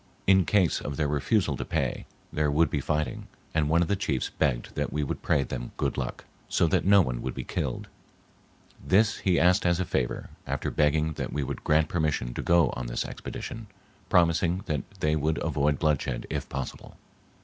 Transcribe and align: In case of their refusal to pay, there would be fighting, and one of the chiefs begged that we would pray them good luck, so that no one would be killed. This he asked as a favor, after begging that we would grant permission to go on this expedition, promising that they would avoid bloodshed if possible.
In 0.25 0.45
case 0.45 0.81
of 0.81 0.97
their 0.97 1.07
refusal 1.07 1.55
to 1.57 1.63
pay, 1.63 2.07
there 2.33 2.49
would 2.49 2.71
be 2.71 2.81
fighting, 2.81 3.27
and 3.53 3.69
one 3.69 3.83
of 3.83 3.87
the 3.87 3.95
chiefs 3.95 4.31
begged 4.31 4.73
that 4.73 4.91
we 4.91 5.03
would 5.03 5.21
pray 5.21 5.43
them 5.43 5.73
good 5.77 5.95
luck, 5.95 6.25
so 6.49 6.65
that 6.69 6.85
no 6.85 7.01
one 7.03 7.21
would 7.21 7.35
be 7.35 7.43
killed. 7.43 7.87
This 8.83 9.19
he 9.19 9.39
asked 9.39 9.63
as 9.63 9.79
a 9.79 9.85
favor, 9.85 10.31
after 10.47 10.71
begging 10.71 11.13
that 11.21 11.31
we 11.31 11.43
would 11.43 11.63
grant 11.63 11.87
permission 11.87 12.33
to 12.33 12.41
go 12.41 12.71
on 12.71 12.87
this 12.87 13.05
expedition, 13.05 13.67
promising 14.09 14.63
that 14.65 14.81
they 15.01 15.15
would 15.15 15.37
avoid 15.43 15.77
bloodshed 15.77 16.25
if 16.31 16.49
possible. 16.49 16.97